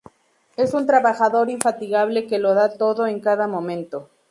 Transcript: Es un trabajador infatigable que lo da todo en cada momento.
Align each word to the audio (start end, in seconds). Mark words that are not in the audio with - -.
Es 0.57 0.73
un 0.73 0.87
trabajador 0.87 1.51
infatigable 1.51 2.25
que 2.25 2.39
lo 2.39 2.55
da 2.55 2.75
todo 2.75 3.05
en 3.05 3.19
cada 3.19 3.47
momento. 3.47 4.09